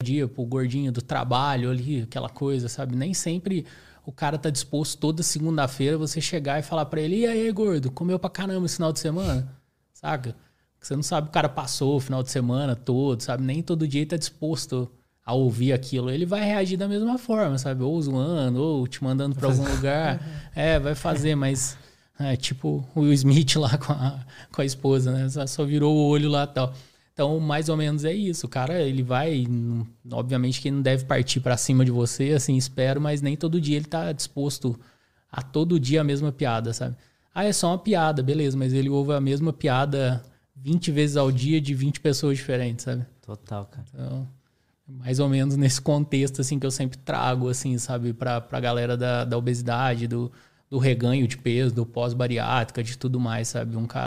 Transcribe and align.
dia 0.00 0.28
pro 0.28 0.44
gordinho 0.44 0.92
do 0.92 1.02
trabalho 1.02 1.70
ali, 1.70 2.02
aquela 2.02 2.28
coisa, 2.28 2.68
sabe? 2.68 2.94
Nem 2.94 3.12
sempre 3.12 3.66
o 4.06 4.12
cara 4.12 4.38
tá 4.38 4.48
disposto 4.48 4.96
toda 4.96 5.24
segunda-feira 5.24 5.98
você 5.98 6.20
chegar 6.20 6.60
e 6.60 6.62
falar 6.62 6.86
para 6.86 7.00
ele: 7.00 7.16
"E 7.16 7.26
aí, 7.26 7.50
gordo, 7.50 7.90
comeu 7.90 8.16
pra 8.16 8.30
caramba 8.30 8.66
esse 8.66 8.76
final 8.76 8.92
de 8.92 9.00
semana?" 9.00 9.52
Saca? 9.92 10.36
Você 10.80 10.94
não 10.94 11.02
sabe 11.02 11.26
o 11.26 11.32
cara 11.32 11.48
passou 11.48 11.96
o 11.96 12.00
final 12.00 12.22
de 12.22 12.30
semana 12.30 12.76
todo, 12.76 13.20
sabe? 13.20 13.42
Nem 13.42 13.60
todo 13.60 13.88
dia 13.88 14.02
ele 14.02 14.10
tá 14.10 14.16
disposto 14.16 14.88
a 15.26 15.34
ouvir 15.34 15.72
aquilo. 15.72 16.10
Ele 16.10 16.24
vai 16.24 16.44
reagir 16.44 16.76
da 16.76 16.86
mesma 16.86 17.18
forma, 17.18 17.58
sabe? 17.58 17.82
Ou 17.82 18.00
zoando, 18.00 18.62
ou 18.62 18.86
te 18.86 19.02
mandando 19.02 19.34
para 19.34 19.48
algum 19.48 19.68
lugar. 19.68 20.20
É, 20.54 20.78
vai 20.78 20.94
fazer, 20.94 21.34
mas 21.34 21.76
é 22.18 22.36
tipo 22.36 22.84
o 22.94 23.00
Will 23.00 23.12
Smith 23.12 23.56
lá 23.56 23.76
com 23.78 23.92
a, 23.92 24.24
com 24.52 24.62
a 24.62 24.64
esposa, 24.64 25.10
né? 25.10 25.28
Só 25.46 25.64
virou 25.64 25.94
o 25.94 26.08
olho 26.08 26.28
lá 26.28 26.44
e 26.44 26.46
tal. 26.46 26.72
Então, 27.18 27.40
mais 27.40 27.68
ou 27.68 27.76
menos 27.76 28.04
é 28.04 28.12
isso. 28.12 28.46
O 28.46 28.48
cara, 28.48 28.80
ele 28.80 29.02
vai. 29.02 29.44
Obviamente 30.12 30.60
que 30.60 30.68
ele 30.68 30.76
não 30.76 30.82
deve 30.82 31.04
partir 31.04 31.40
para 31.40 31.56
cima 31.56 31.84
de 31.84 31.90
você, 31.90 32.30
assim, 32.30 32.56
espero, 32.56 33.00
mas 33.00 33.20
nem 33.20 33.36
todo 33.36 33.60
dia 33.60 33.76
ele 33.76 33.86
tá 33.86 34.12
disposto 34.12 34.78
a 35.28 35.42
todo 35.42 35.80
dia 35.80 36.02
a 36.02 36.04
mesma 36.04 36.30
piada, 36.30 36.72
sabe? 36.72 36.94
Ah, 37.34 37.42
é 37.42 37.52
só 37.52 37.70
uma 37.70 37.78
piada, 37.78 38.22
beleza, 38.22 38.56
mas 38.56 38.72
ele 38.72 38.88
ouve 38.88 39.14
a 39.14 39.20
mesma 39.20 39.52
piada 39.52 40.22
20 40.54 40.92
vezes 40.92 41.16
ao 41.16 41.32
dia 41.32 41.60
de 41.60 41.74
20 41.74 41.98
pessoas 41.98 42.38
diferentes, 42.38 42.84
sabe? 42.84 43.04
Total, 43.20 43.66
cara. 43.66 43.84
Então, 43.92 44.28
mais 44.86 45.18
ou 45.18 45.28
menos 45.28 45.56
nesse 45.56 45.80
contexto, 45.80 46.40
assim, 46.40 46.56
que 46.56 46.66
eu 46.66 46.70
sempre 46.70 46.98
trago, 46.98 47.48
assim, 47.48 47.76
sabe, 47.78 48.12
pra, 48.12 48.40
pra 48.40 48.60
galera 48.60 48.96
da, 48.96 49.24
da 49.24 49.36
obesidade, 49.36 50.06
do, 50.06 50.30
do 50.70 50.78
reganho 50.78 51.26
de 51.26 51.36
peso, 51.36 51.74
do 51.74 51.84
pós-bariátrica, 51.84 52.80
de 52.80 52.96
tudo 52.96 53.18
mais, 53.18 53.48
sabe? 53.48 53.76
Um 53.76 53.86
cara 53.86 54.06